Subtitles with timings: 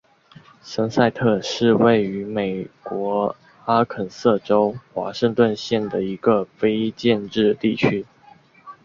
[0.63, 8.07] 森塞特是位于美国阿肯色州华盛顿县的一个非建制地区。